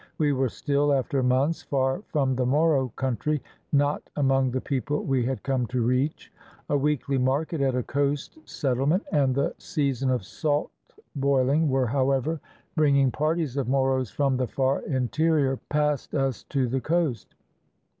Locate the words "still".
0.49-0.91